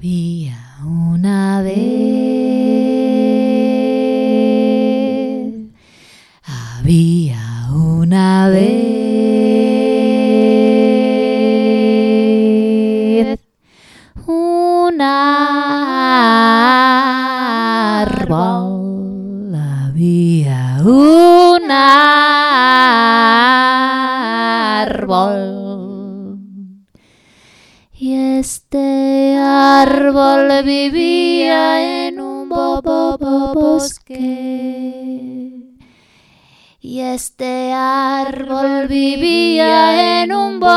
[0.00, 0.45] 你。
[36.80, 40.76] Y este árbol vivía en un bosque.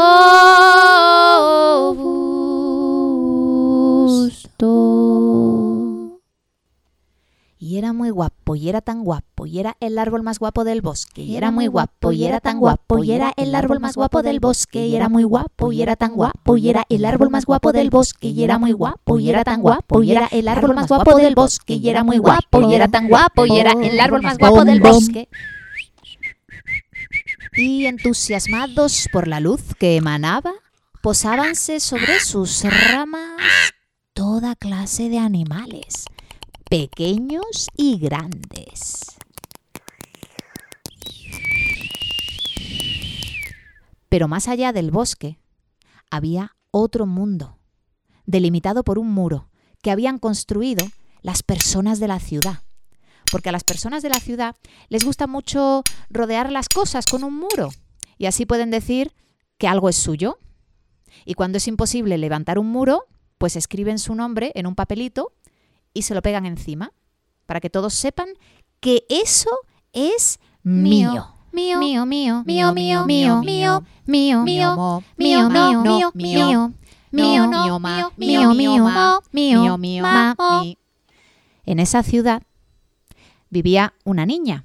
[8.56, 11.68] Y era tan guapo, y era el árbol más guapo del bosque, y era muy
[11.68, 15.08] guapo, y era tan guapo, y era el árbol más guapo del bosque, y era
[15.08, 18.42] muy guapo, y era tan guapo, y era el árbol más guapo del bosque, y
[18.42, 21.74] era muy guapo, y era tan guapo, y era el árbol más guapo del bosque,
[21.74, 24.80] y era muy guapo, y era tan guapo, y era el árbol más guapo del
[24.80, 25.28] bosque.
[27.54, 30.52] Y entusiasmados por la luz que emanaba,
[31.02, 33.40] posábanse sobre sus ramas
[34.12, 36.06] toda clase de animales
[36.68, 39.16] pequeños y grandes.
[44.08, 45.38] Pero más allá del bosque
[46.10, 47.58] había otro mundo,
[48.24, 49.48] delimitado por un muro
[49.82, 50.86] que habían construido
[51.22, 52.62] las personas de la ciudad.
[53.30, 54.56] Porque a las personas de la ciudad
[54.88, 57.70] les gusta mucho rodear las cosas con un muro
[58.18, 59.12] y así pueden decir
[59.58, 60.38] que algo es suyo.
[61.24, 63.04] Y cuando es imposible levantar un muro,
[63.38, 65.32] pues escriben su nombre en un papelito
[65.96, 66.92] y se lo pegan encima
[67.46, 68.28] para que todos sepan
[68.80, 69.50] que eso
[69.92, 71.12] es mío.
[71.12, 74.74] Mío, Mío, mío, mío, mío, mío, mío, mío, mío, mío,
[75.16, 76.72] mío, mío, mío,
[77.10, 80.64] mío, mío, ma, mío, mío, mío, ma, mío, mío, ma, oh.
[81.64, 82.42] En esa ciudad
[83.48, 84.64] vivía una niña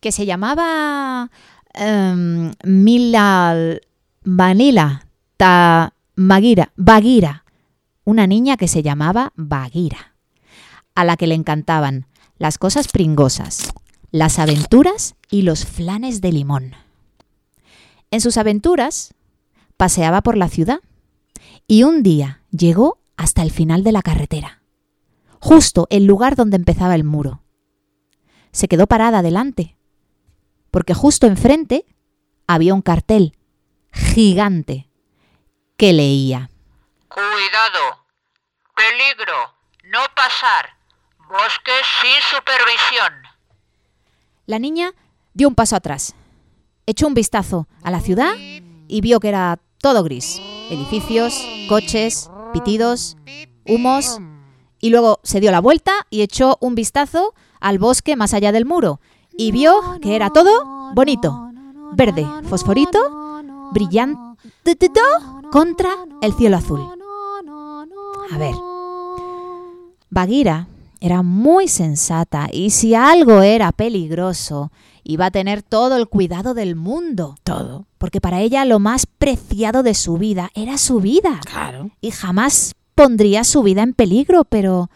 [0.00, 1.30] que se llamaba
[1.72, 3.78] em, Mila
[4.24, 7.44] Vanila Ta Magira, Bagira.
[8.02, 10.13] Una niña que se llamaba Bagira,
[10.94, 12.06] a la que le encantaban
[12.38, 13.72] las cosas pringosas,
[14.10, 16.74] las aventuras y los flanes de limón.
[18.10, 19.14] En sus aventuras
[19.76, 20.80] paseaba por la ciudad
[21.66, 24.62] y un día llegó hasta el final de la carretera,
[25.40, 27.40] justo el lugar donde empezaba el muro.
[28.52, 29.76] Se quedó parada delante,
[30.70, 31.86] porque justo enfrente
[32.46, 33.36] había un cartel
[33.92, 34.88] gigante
[35.76, 36.50] que leía
[37.14, 38.06] Cuidado.
[38.74, 39.54] Peligro.
[39.84, 40.73] No pasar.
[41.28, 43.12] Bosque sin supervisión.
[44.46, 44.92] La niña
[45.32, 46.14] dio un paso atrás,
[46.86, 48.34] echó un vistazo a la ciudad
[48.88, 50.40] y vio que era todo gris.
[50.70, 51.34] Edificios,
[51.68, 53.16] coches, pitidos,
[53.66, 54.18] humos.
[54.80, 58.66] Y luego se dio la vuelta y echó un vistazo al bosque más allá del
[58.66, 59.00] muro.
[59.36, 61.50] Y vio que era todo bonito,
[61.92, 63.42] verde, fosforito,
[63.72, 64.36] brillante
[65.50, 65.90] contra
[66.20, 66.80] el cielo azul.
[68.30, 68.54] A ver.
[70.10, 70.68] Bagheera
[71.04, 74.72] era muy sensata y si algo era peligroso,
[75.02, 77.34] iba a tener todo el cuidado del mundo.
[77.44, 77.86] Todo.
[77.98, 81.42] Porque para ella lo más preciado de su vida era su vida.
[81.44, 81.90] Claro.
[82.00, 84.88] Y jamás pondría su vida en peligro, pero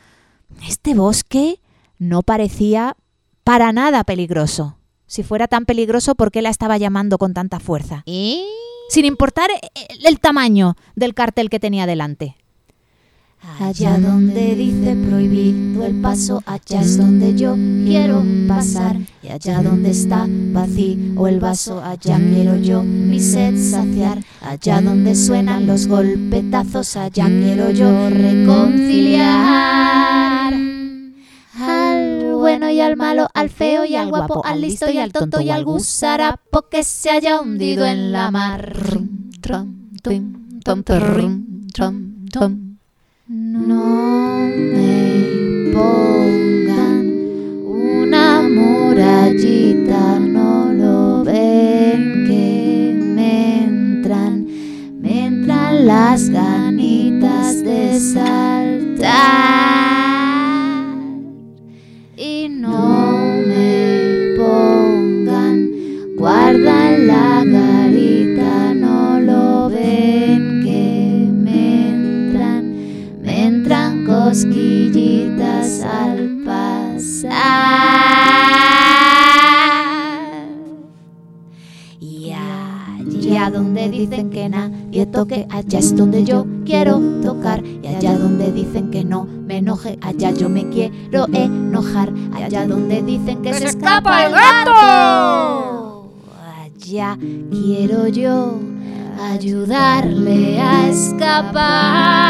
[0.67, 1.61] este bosque
[1.99, 2.97] no parecía
[3.45, 4.79] para nada peligroso.
[5.07, 8.03] Si fuera tan peligroso, ¿por qué la estaba llamando con tanta fuerza?
[8.07, 8.47] Y
[8.89, 12.38] Sin importar el, el tamaño del cartel que tenía delante.
[13.61, 18.97] Allá donde dice prohibido el paso, allá es donde yo quiero pasar.
[19.23, 24.23] Y allá donde está vacío el vaso, allá quiero yo mi sed saciar.
[24.41, 30.55] Allá donde suenan los golpetazos, allá quiero yo reconciliar.
[31.61, 35.41] Al bueno y al malo, al feo y al guapo, al listo y al tonto
[35.41, 38.73] y al gusarapo que se haya hundido en la mar.
[43.31, 47.13] No me pongan
[47.63, 54.47] una murallita, no lo ven que me entran,
[55.03, 59.11] me entran las ganitas de saltar.
[62.17, 63.13] Y no
[63.47, 65.71] me pongan
[66.17, 67.38] guarda en la
[85.07, 87.63] toque, allá es donde yo quiero tocar.
[87.65, 92.13] Y allá donde dicen que no me enoje, allá yo me quiero enojar.
[92.33, 96.13] Allá donde dicen que se escapa el gato,
[96.63, 97.19] allá
[97.51, 98.59] quiero yo
[99.21, 102.29] ayudarle a escapar.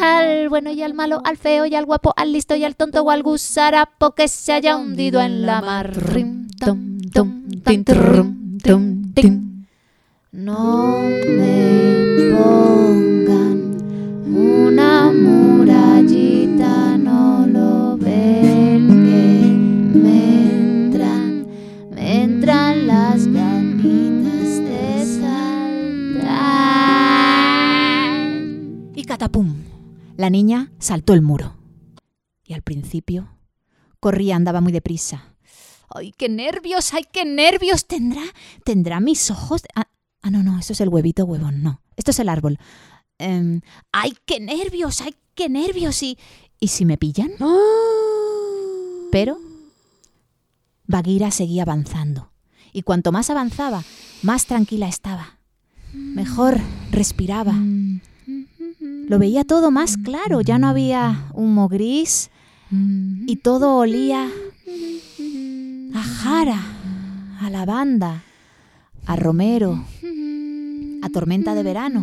[0.00, 3.02] Al bueno y al malo, al feo y al guapo, al listo y al tonto
[3.02, 5.92] o al gusarapo que se haya hundido en la mar.
[6.12, 9.47] Rim, tom, tom, tin, trum, tum, tin.
[10.38, 13.58] No me pongan
[14.24, 21.44] una murallita, no lo ven que me entran,
[21.90, 26.38] me entran las ganitas de saltar.
[28.94, 29.56] Y catapum,
[30.16, 31.56] la niña saltó el muro.
[32.44, 33.36] Y al principio
[33.98, 35.34] corría, andaba muy deprisa.
[35.88, 36.94] ¡Ay, qué nervios!
[36.94, 37.86] ¡Ay, qué nervios!
[37.86, 38.22] ¿Tendrá,
[38.62, 39.62] tendrá mis ojos?
[40.22, 41.80] Ah, no, no, eso es el huevito huevón, no.
[41.96, 42.58] Esto es el árbol.
[43.18, 43.60] Em,
[43.92, 45.00] ¡Ay, qué nervios!
[45.00, 46.02] ¡Ay, qué nervios!
[46.02, 46.18] ¿Y,
[46.60, 47.30] ¿y si me pillan?
[49.10, 49.38] Pero
[50.86, 52.32] Bagheera seguía avanzando.
[52.72, 53.84] Y cuanto más avanzaba,
[54.22, 55.38] más tranquila estaba.
[55.92, 56.58] Mejor
[56.90, 57.54] respiraba.
[58.80, 62.30] Lo veía todo más claro, ya no había humo gris
[62.70, 64.28] y todo olía
[65.94, 66.60] a jara,
[67.40, 68.22] a lavanda,
[69.08, 69.82] a romero,
[71.00, 72.00] a tormenta de verano.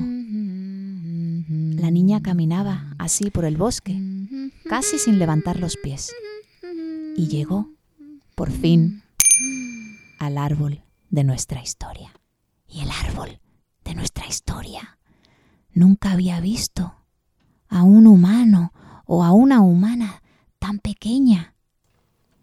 [1.80, 3.96] La niña caminaba así por el bosque,
[4.68, 6.12] casi sin levantar los pies,
[7.16, 7.70] y llegó,
[8.34, 9.04] por fin,
[10.18, 10.82] al árbol
[11.12, 12.12] de nuestra historia.
[12.68, 13.40] Y el árbol
[13.84, 14.98] de nuestra historia
[15.74, 16.96] nunca había visto
[17.70, 18.74] a un humano
[19.06, 20.24] o a una humana
[20.58, 21.54] tan pequeña.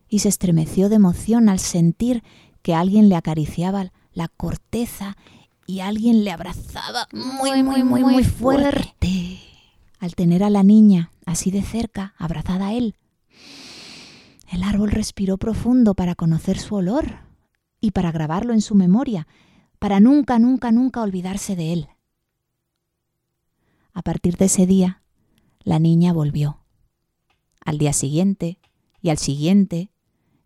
[0.08, 2.22] Y se estremeció de emoción al sentir
[2.62, 5.16] que alguien le acariciaba la corteza
[5.66, 9.40] y alguien le abrazaba muy, muy, muy, muy fuerte.
[9.98, 12.96] Al tener a la niña así de cerca, abrazada a él,
[14.50, 17.20] el árbol respiró profundo para conocer su olor
[17.80, 19.26] y para grabarlo en su memoria,
[19.78, 21.88] para nunca, nunca, nunca olvidarse de él.
[23.94, 25.02] A partir de ese día,
[25.64, 26.60] la niña volvió.
[27.64, 28.58] Al día siguiente,
[29.00, 29.90] y al siguiente,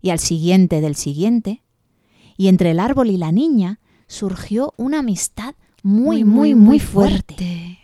[0.01, 1.63] y al siguiente del siguiente,
[2.37, 7.79] y entre el árbol y la niña surgió una amistad muy, muy, muy fuerte.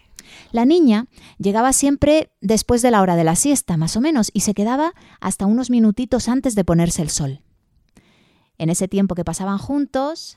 [0.51, 1.07] La niña
[1.39, 4.93] llegaba siempre después de la hora de la siesta, más o menos, y se quedaba
[5.21, 7.41] hasta unos minutitos antes de ponerse el sol.
[8.59, 10.37] En ese tiempo que pasaban juntos,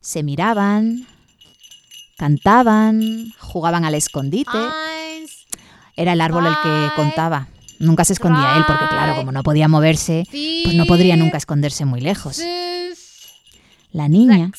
[0.00, 1.06] se miraban,
[2.18, 4.58] cantaban, jugaban al escondite.
[5.96, 7.48] Era el árbol el que contaba.
[7.78, 10.24] Nunca se escondía él porque, claro, como no podía moverse,
[10.64, 12.40] pues no podría nunca esconderse muy lejos.
[13.92, 14.52] La niña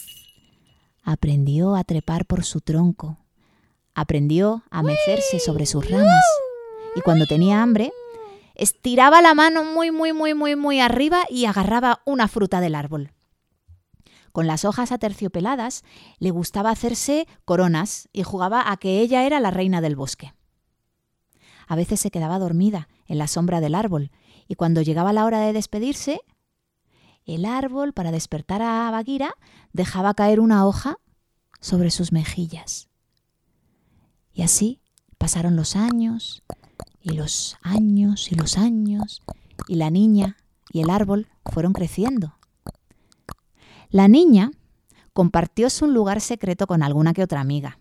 [1.01, 3.17] aprendió a trepar por su tronco,
[3.95, 6.23] aprendió a mecerse sobre sus ramas
[6.95, 7.91] y cuando tenía hambre,
[8.53, 13.11] estiraba la mano muy, muy, muy, muy, muy arriba y agarraba una fruta del árbol.
[14.31, 15.83] Con las hojas aterciopeladas
[16.19, 20.35] le gustaba hacerse coronas y jugaba a que ella era la reina del bosque.
[21.67, 24.11] A veces se quedaba dormida en la sombra del árbol
[24.47, 26.21] y cuando llegaba la hora de despedirse,
[27.25, 29.33] el árbol, para despertar a Bagheera,
[29.71, 30.97] dejaba caer una hoja
[31.59, 32.89] sobre sus mejillas.
[34.33, 34.81] Y así
[35.17, 36.43] pasaron los años
[37.01, 39.21] y los años y los años
[39.67, 40.37] y la niña
[40.71, 42.35] y el árbol fueron creciendo.
[43.89, 44.51] La niña
[45.13, 47.79] compartió su lugar secreto con alguna que otra amiga.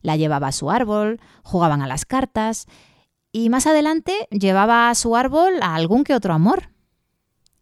[0.00, 2.66] La llevaba a su árbol, jugaban a las cartas
[3.30, 6.73] y más adelante llevaba a su árbol a algún que otro amor.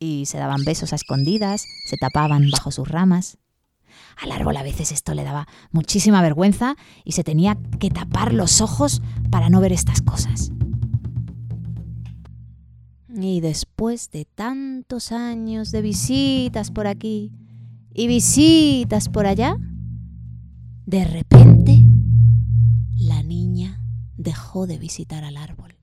[0.03, 3.39] Y se daban besos a escondidas, se tapaban bajo sus ramas.
[4.21, 8.61] Al árbol a veces esto le daba muchísima vergüenza y se tenía que tapar los
[8.61, 10.51] ojos para no ver estas cosas.
[13.15, 17.31] Y después de tantos años de visitas por aquí
[17.95, 19.57] y visitas por allá,
[20.85, 21.81] de repente
[22.97, 23.81] la niña
[24.17, 25.77] dejó de visitar al árbol.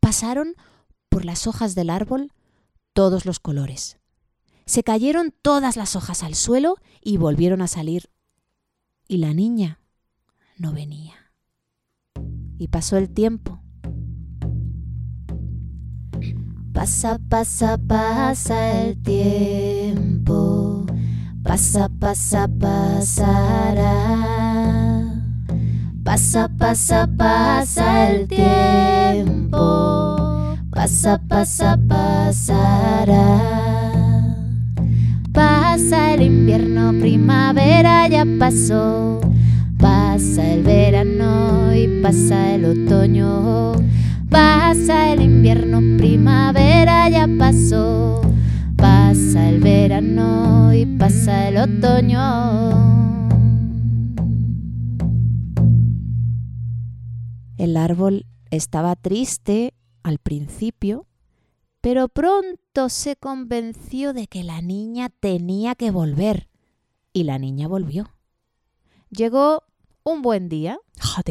[0.00, 0.56] Pasaron
[1.08, 2.32] por las hojas del árbol
[2.96, 3.98] todos los colores.
[4.64, 8.08] Se cayeron todas las hojas al suelo y volvieron a salir
[9.06, 9.80] y la niña
[10.56, 11.12] no venía.
[12.56, 13.60] Y pasó el tiempo.
[16.72, 20.86] Pasa, pasa, pasa el tiempo.
[21.42, 23.92] Pasa, pasa, pasará.
[26.02, 29.95] Pasa, pasa, pasa el tiempo.
[30.76, 33.40] Pasa, pasa, pasará.
[35.32, 39.20] Pasa el invierno, primavera ya pasó.
[39.78, 43.72] Pasa el verano y pasa el otoño.
[44.28, 48.20] Pasa el invierno, primavera ya pasó.
[48.76, 52.20] Pasa el verano y pasa el otoño.
[57.56, 59.72] El árbol estaba triste
[60.06, 61.06] al principio,
[61.80, 66.48] pero pronto se convenció de que la niña tenía que volver.
[67.12, 68.10] Y la niña volvió.
[69.10, 69.62] Llegó
[70.04, 70.78] un buen día,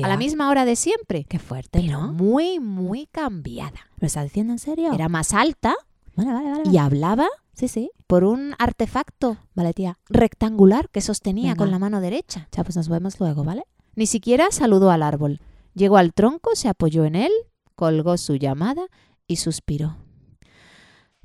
[0.04, 2.14] a la misma hora de siempre, Qué fuerte, pero ¿no?
[2.14, 3.80] muy, muy cambiada.
[4.00, 4.92] ¿Lo estás diciendo en serio?
[4.94, 5.76] Era más alta
[6.16, 6.64] Vale, vale, vale.
[6.70, 7.92] y hablaba Sí, sí.
[8.08, 9.98] por un artefacto Vale, tía.
[10.10, 11.58] rectangular que sostenía Venga.
[11.58, 12.50] con la mano derecha.
[12.52, 13.64] Ya, pues nos vemos luego, ¿vale?
[13.96, 15.40] Ni siquiera saludó al árbol.
[15.74, 17.32] Llegó al tronco, se apoyó en él,
[17.76, 18.88] colgó su llamada
[19.28, 19.98] y suspiró.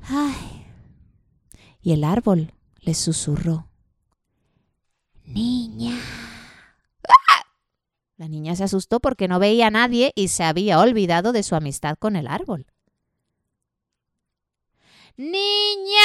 [0.02, 0.66] ¡Ay!
[1.80, 3.68] Y el árbol le susurró.
[5.24, 5.98] Niña.
[8.16, 11.54] La niña se asustó porque no veía a nadie y se había olvidado de su
[11.54, 12.66] amistad con el árbol.
[15.16, 16.00] ¡Niña!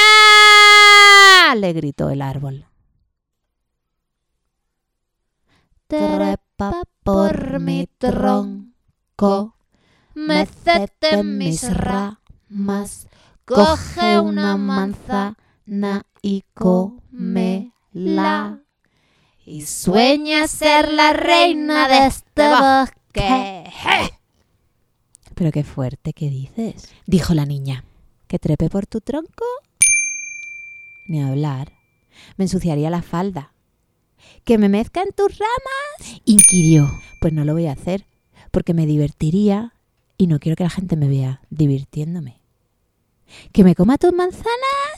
[1.55, 2.67] le gritó el árbol.
[5.87, 9.54] Trepa por mi tronco.
[10.27, 13.07] Mécete en mis ramas.
[13.45, 17.71] Coge una manzana y cómela.
[19.45, 23.71] Y sueña ser la reina de este bosque.
[25.35, 27.85] Pero qué fuerte que dices, dijo la niña.
[28.27, 29.45] ¿Que trepe por tu tronco?
[31.07, 31.73] Ni hablar.
[32.37, 33.53] Me ensuciaría la falda.
[34.43, 36.21] ¿Que me mezca en tus ramas?
[36.25, 36.89] inquirió.
[37.21, 38.07] Pues no lo voy a hacer,
[38.51, 39.74] porque me divertiría
[40.17, 42.39] y no quiero que la gente me vea divirtiéndome.
[43.51, 44.45] ¿Que me coma tus manzanas?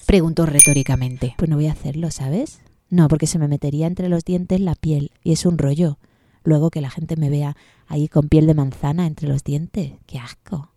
[0.06, 1.36] preguntó retóricamente.
[1.38, 2.60] Pues no voy a hacerlo, ¿sabes?
[2.90, 5.98] No, porque se me metería entre los dientes la piel y es un rollo.
[6.44, 7.58] Luego que la gente me vea
[7.88, 9.94] ahí con piel de manzana entre los dientes.
[10.06, 10.72] ¡Qué asco!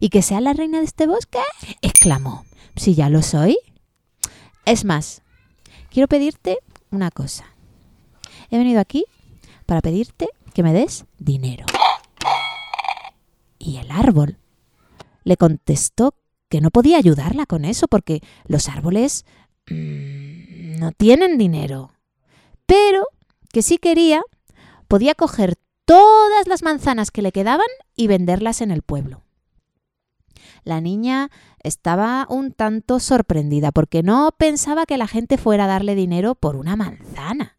[0.00, 1.38] ¿Y que sea la reina de este bosque?
[1.80, 2.44] exclamó.
[2.74, 3.56] Si ya lo soy.
[4.64, 5.22] Es más,
[5.90, 6.58] quiero pedirte
[6.90, 7.46] una cosa.
[8.50, 9.04] He venido aquí
[9.64, 11.66] para pedirte que me des dinero.
[13.66, 14.38] Y el árbol
[15.24, 16.14] le contestó
[16.48, 19.26] que no podía ayudarla con eso porque los árboles
[19.68, 21.90] mm, no tienen dinero.
[22.64, 23.02] Pero
[23.52, 24.22] que si quería,
[24.86, 29.24] podía coger todas las manzanas que le quedaban y venderlas en el pueblo.
[30.62, 35.96] La niña estaba un tanto sorprendida porque no pensaba que la gente fuera a darle
[35.96, 37.56] dinero por una manzana.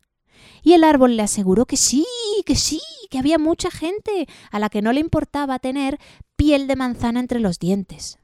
[0.68, 2.06] Y el árbol le aseguró que sí,
[2.46, 5.98] que sí, que había mucha gente a la que no le importaba tener
[6.36, 8.20] piel de manzana entre los dientes.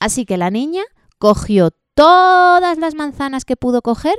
[0.00, 0.82] Así que la niña
[1.18, 4.16] cogió todas las manzanas que pudo coger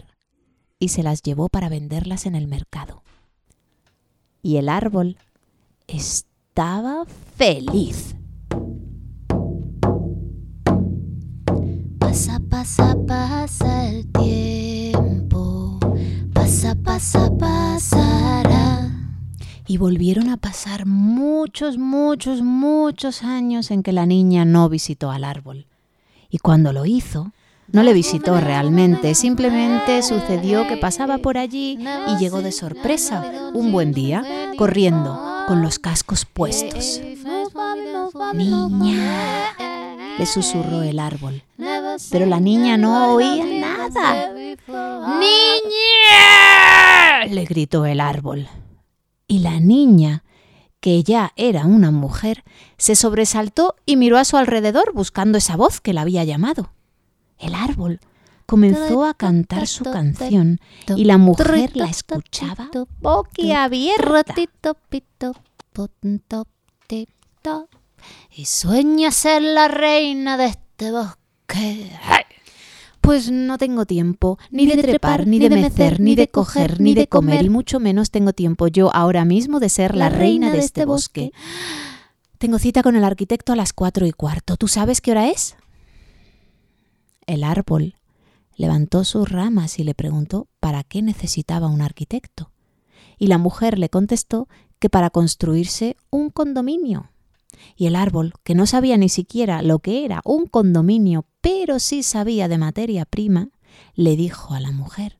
[0.79, 3.03] y se las llevó para venderlas en el mercado.
[4.41, 5.17] Y el árbol
[5.87, 7.03] estaba
[7.35, 8.15] feliz.
[11.99, 14.60] Pasa, pasa, pasa el tiempo.
[16.71, 18.89] Pasa, pasa, pasará.
[19.67, 25.25] Y volvieron a pasar muchos, muchos, muchos años en que la niña no visitó al
[25.25, 25.65] árbol.
[26.29, 27.33] Y cuando lo hizo,
[27.73, 33.73] no le visitó realmente, simplemente sucedió que pasaba por allí y llegó de sorpresa un
[33.73, 34.23] buen día,
[34.57, 37.01] corriendo, con los cascos puestos.
[38.33, 39.55] Niña,
[40.17, 41.43] le susurró el árbol.
[42.11, 43.70] Pero la niña no oía nada.
[45.19, 46.71] ¡Niña!
[47.29, 48.47] le gritó el árbol.
[49.27, 50.23] Y la niña,
[50.79, 52.43] que ya era una mujer,
[52.77, 56.71] se sobresaltó y miró a su alrededor buscando esa voz que la había llamado.
[57.37, 57.99] El árbol
[58.45, 60.59] comenzó a cantar su canción
[60.95, 62.69] y la mujer la escuchaba
[62.99, 64.33] boquiabierta.
[68.31, 71.91] Y sueña ser la reina de este bosque.
[73.01, 77.07] Pues no tengo tiempo, ni de trepar, ni de mecer, ni de coger, ni de
[77.07, 80.85] comer, y mucho menos tengo tiempo yo ahora mismo de ser la reina de este
[80.85, 81.31] bosque.
[82.37, 84.55] Tengo cita con el arquitecto a las cuatro y cuarto.
[84.55, 85.55] ¿Tú sabes qué hora es?
[87.25, 87.95] El árbol
[88.55, 92.51] levantó sus ramas y le preguntó para qué necesitaba un arquitecto.
[93.17, 94.47] Y la mujer le contestó
[94.79, 97.11] que para construirse un condominio.
[97.75, 102.03] Y el árbol, que no sabía ni siquiera lo que era un condominio, pero sí
[102.03, 103.49] sabía de materia prima,
[103.95, 105.19] le dijo a la mujer,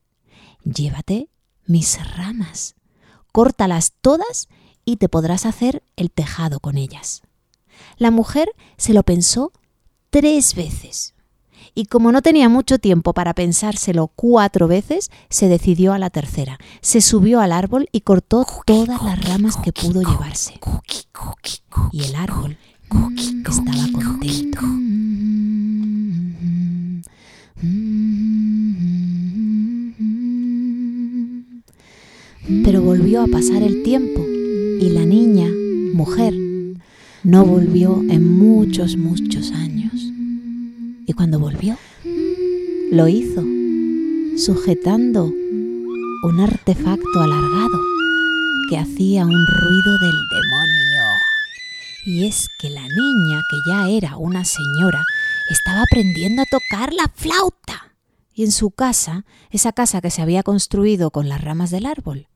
[0.64, 1.28] llévate
[1.66, 2.74] mis ramas,
[3.32, 4.48] córtalas todas
[4.84, 7.22] y te podrás hacer el tejado con ellas.
[7.96, 9.52] La mujer se lo pensó
[10.10, 11.14] tres veces
[11.74, 16.58] y como no tenía mucho tiempo para pensárselo cuatro veces, se decidió a la tercera.
[16.80, 20.60] Se subió al árbol y cortó todas las ramas que pudo llevarse.
[21.92, 22.58] Y el árbol
[23.46, 24.60] estaba contento.
[32.64, 34.20] Pero volvió a pasar el tiempo
[34.80, 35.48] y la niña,
[35.94, 36.34] mujer,
[37.22, 39.92] no volvió en muchos, muchos años.
[41.06, 41.76] Y cuando volvió,
[42.90, 43.44] lo hizo
[44.36, 47.78] sujetando un artefacto alargado
[48.68, 51.02] que hacía un ruido del demonio.
[52.06, 55.04] Y es que la niña, que ya era una señora,
[55.50, 57.94] estaba aprendiendo a tocar la flauta.
[58.34, 62.28] Y en su casa, esa casa que se había construido con las ramas del árbol,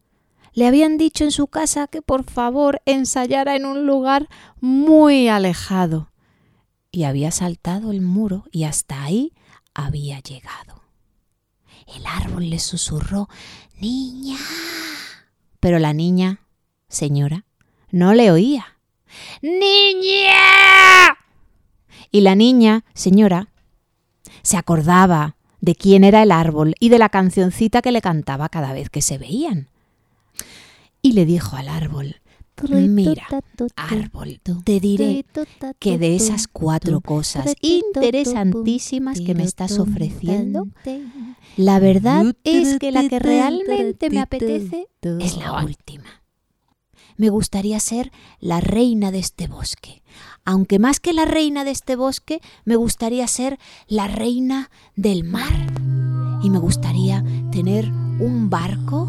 [0.52, 4.28] le habían dicho en su casa que por favor ensayara en un lugar
[4.60, 6.10] muy alejado.
[6.90, 9.32] Y había saltado el muro y hasta ahí
[9.74, 10.82] había llegado.
[11.94, 13.28] El árbol le susurró
[13.78, 14.38] Niña.
[15.60, 16.40] Pero la niña,
[16.88, 17.44] señora,
[17.90, 18.78] no le oía.
[19.42, 21.15] ¡Niña!
[22.10, 23.48] Y la niña, señora,
[24.42, 28.72] se acordaba de quién era el árbol y de la cancioncita que le cantaba cada
[28.72, 29.68] vez que se veían
[31.02, 32.16] y le dijo al árbol,
[32.68, 33.26] Mira,
[33.76, 35.26] árbol, te diré
[35.78, 40.66] que de esas cuatro cosas interesantísimas que me estás ofreciendo,
[41.56, 46.25] la verdad es que la que realmente me apetece es la última.
[47.16, 50.02] Me gustaría ser la reina de este bosque,
[50.44, 55.72] aunque más que la reina de este bosque, me gustaría ser la reina del mar.
[56.42, 59.08] Y me gustaría tener un barco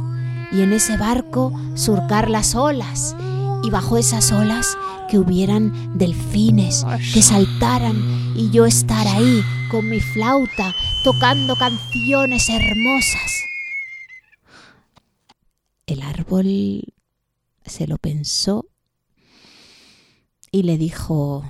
[0.52, 3.16] y en ese barco surcar las olas
[3.64, 4.78] y bajo esas olas
[5.10, 13.44] que hubieran delfines que saltaran y yo estar ahí con mi flauta tocando canciones hermosas.
[15.86, 16.84] El árbol
[17.68, 18.66] se lo pensó
[20.52, 21.44] y le dijo,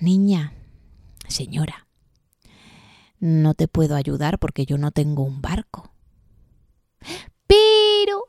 [0.00, 0.52] Niña,
[1.28, 1.86] señora,
[3.18, 5.92] no te puedo ayudar porque yo no tengo un barco.
[7.46, 8.24] Pero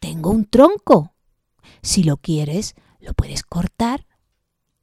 [0.00, 1.12] tengo un tronco.
[1.82, 4.06] Si lo quieres, lo puedes cortar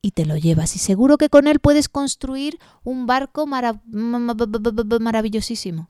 [0.02, 5.90] y te lo llevas y seguro que con él puedes construir un barco maravillosísimo.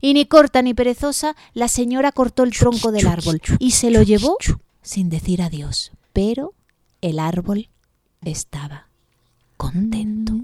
[0.00, 4.02] Y ni corta ni perezosa, la señora cortó el tronco del árbol y se lo
[4.02, 4.36] llevó
[4.82, 5.92] sin decir adiós.
[6.12, 6.54] Pero
[7.00, 7.68] el árbol
[8.22, 8.88] estaba
[9.56, 10.34] contento.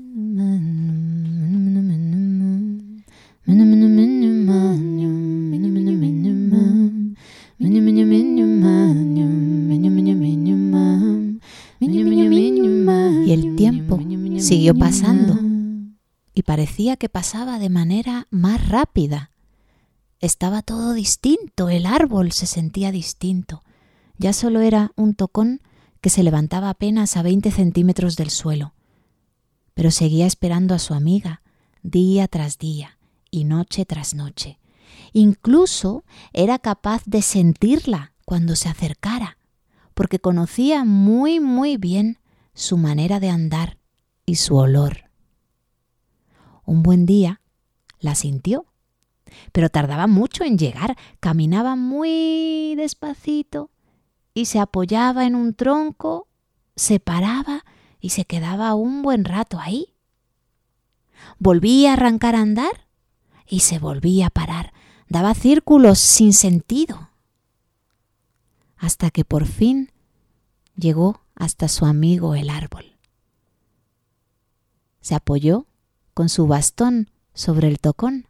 [13.26, 13.98] Y el tiempo
[14.38, 15.49] siguió pasando
[16.40, 19.30] y parecía que pasaba de manera más rápida.
[20.20, 23.62] Estaba todo distinto, el árbol se sentía distinto.
[24.16, 25.60] Ya solo era un tocón
[26.00, 28.72] que se levantaba apenas a 20 centímetros del suelo.
[29.74, 31.42] Pero seguía esperando a su amiga
[31.82, 32.98] día tras día
[33.30, 34.58] y noche tras noche.
[35.12, 39.36] Incluso era capaz de sentirla cuando se acercara,
[39.92, 42.18] porque conocía muy, muy bien
[42.54, 43.76] su manera de andar
[44.24, 45.09] y su olor.
[46.70, 47.40] Un buen día
[47.98, 48.64] la sintió,
[49.50, 53.72] pero tardaba mucho en llegar, caminaba muy despacito
[54.34, 56.28] y se apoyaba en un tronco,
[56.76, 57.64] se paraba
[57.98, 59.96] y se quedaba un buen rato ahí.
[61.40, 62.86] Volvía a arrancar a andar
[63.48, 64.72] y se volvía a parar,
[65.08, 67.10] daba círculos sin sentido,
[68.76, 69.90] hasta que por fin
[70.76, 72.96] llegó hasta su amigo el árbol.
[75.00, 75.66] Se apoyó
[76.20, 78.28] con su bastón sobre el tocón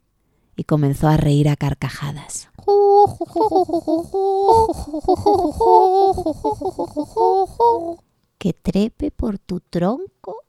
[0.55, 2.49] y comenzó a reír a carcajadas.
[8.39, 10.45] Que trepe por tu tronco,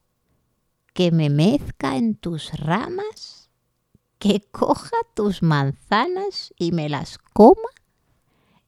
[0.93, 3.49] que me mezca en tus ramas
[4.19, 7.71] que coja tus manzanas y me las coma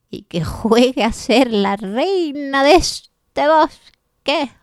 [0.09, 4.51] y que juegue a ser la reina de este bosque.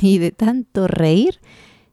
[0.00, 1.40] Y de tanto reír,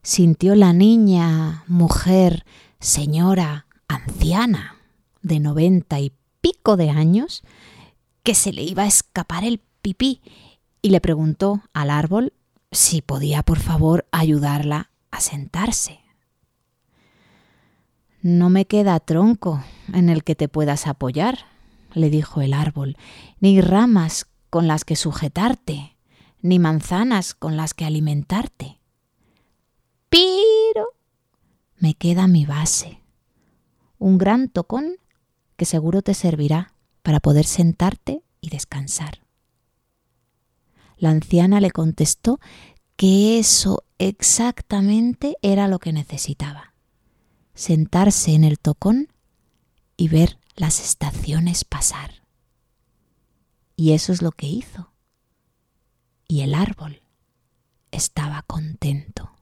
[0.04, 2.44] sintió la niña, mujer,
[2.78, 4.76] señora, anciana,
[5.22, 6.12] de noventa y
[6.42, 7.42] pico de años,
[8.22, 10.20] que se le iba a escapar el pipí
[10.82, 12.34] y le preguntó al árbol
[12.70, 16.00] si podía por favor ayudarla a sentarse.
[18.20, 21.46] No me queda tronco en el que te puedas apoyar,
[21.94, 22.98] le dijo el árbol,
[23.40, 25.96] ni ramas con las que sujetarte,
[26.42, 28.80] ni manzanas con las que alimentarte.
[30.14, 30.90] Pero
[31.74, 33.02] me queda mi base,
[33.98, 34.98] un gran tocón
[35.56, 36.72] que seguro te servirá
[37.02, 39.26] para poder sentarte y descansar.
[40.96, 42.38] La anciana le contestó
[42.94, 46.74] que eso exactamente era lo que necesitaba
[47.54, 49.08] sentarse en el tocón
[49.96, 52.22] y ver las estaciones pasar.
[53.74, 54.92] Y eso es lo que hizo.
[56.28, 57.02] Y el árbol
[57.90, 59.33] estaba contento.